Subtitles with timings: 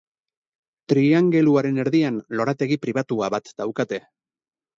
[0.93, 4.03] Triangeluaren erdian, lorategi pribatua bat daukate.